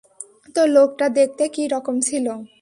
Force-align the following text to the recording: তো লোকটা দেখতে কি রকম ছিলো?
তো 0.55 0.61
লোকটা 0.75 1.05
দেখতে 1.17 1.43
কি 1.55 1.63
রকম 1.73 1.95
ছিলো? 2.07 2.33